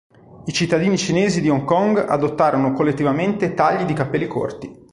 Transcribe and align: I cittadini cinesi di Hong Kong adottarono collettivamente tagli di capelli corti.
I 0.47 0.51
cittadini 0.51 0.97
cinesi 0.97 1.41
di 1.41 1.49
Hong 1.51 1.63
Kong 1.63 1.95
adottarono 2.09 2.73
collettivamente 2.73 3.53
tagli 3.53 3.83
di 3.85 3.93
capelli 3.93 4.25
corti. 4.25 4.75